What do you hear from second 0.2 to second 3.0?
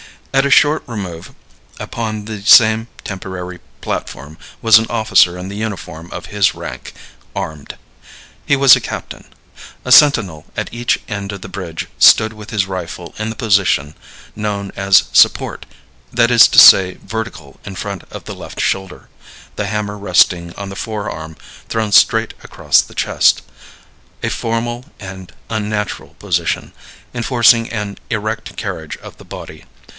At a short remove upon the same